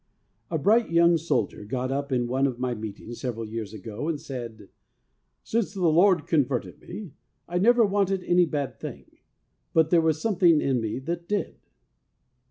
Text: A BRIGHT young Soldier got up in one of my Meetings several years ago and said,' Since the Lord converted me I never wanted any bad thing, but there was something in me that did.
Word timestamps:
A 0.49 0.57
BRIGHT 0.57 0.89
young 0.89 1.15
Soldier 1.15 1.63
got 1.63 1.91
up 1.91 2.11
in 2.11 2.25
one 2.25 2.47
of 2.47 2.57
my 2.57 2.73
Meetings 2.73 3.19
several 3.21 3.45
years 3.45 3.71
ago 3.71 4.07
and 4.07 4.19
said,' 4.19 4.69
Since 5.43 5.75
the 5.75 5.81
Lord 5.89 6.25
converted 6.25 6.81
me 6.81 7.13
I 7.47 7.59
never 7.59 7.85
wanted 7.85 8.23
any 8.23 8.45
bad 8.47 8.79
thing, 8.79 9.17
but 9.73 9.91
there 9.91 10.01
was 10.01 10.19
something 10.19 10.59
in 10.59 10.81
me 10.81 10.97
that 10.97 11.27
did. 11.27 11.57